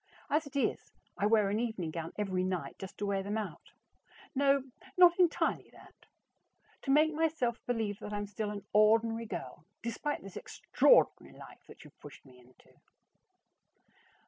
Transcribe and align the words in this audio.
As 0.31 0.47
it 0.47 0.55
is, 0.55 0.91
I 1.15 1.27
wear 1.27 1.51
an 1.51 1.59
evening 1.59 1.91
gown 1.91 2.11
every 2.17 2.43
night 2.43 2.79
just 2.79 2.97
to 2.97 3.05
wear 3.05 3.21
them 3.21 3.37
out 3.37 3.69
no, 4.33 4.63
not 4.97 5.19
entirely 5.19 5.69
that; 5.73 5.93
to 6.81 6.89
make 6.89 7.13
myself 7.13 7.63
believe 7.67 7.99
that 7.99 8.11
I'm 8.11 8.25
still 8.25 8.49
an 8.49 8.65
ordinary 8.73 9.27
girl 9.27 9.63
despite 9.83 10.23
this 10.23 10.37
extraordinary 10.37 11.37
life 11.37 11.61
that 11.67 11.83
you 11.83 11.91
have 11.91 11.99
pushed 11.99 12.25
me 12.25 12.39
into. 12.39 12.73